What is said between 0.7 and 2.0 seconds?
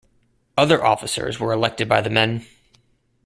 officers were elected